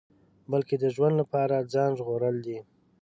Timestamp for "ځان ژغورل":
1.73-2.35